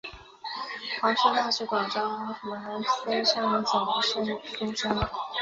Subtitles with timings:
[0.99, 5.09] 黄叔沆是广南省升平府河东县仙江上总盛平社出生。